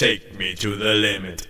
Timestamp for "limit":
0.94-1.46